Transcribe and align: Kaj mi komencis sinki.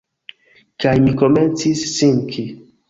Kaj 0.85 0.95
mi 1.05 1.15
komencis 1.21 1.87
sinki. 1.95 2.53